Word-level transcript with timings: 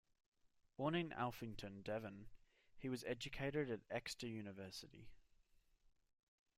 Born 0.77 0.95
in 0.95 1.11
Alphington, 1.11 1.83
Devon, 1.83 2.25
he 2.79 2.89
was 2.89 3.03
educated 3.03 3.69
at 3.69 3.81
Exeter 3.91 4.25
University. 4.25 5.11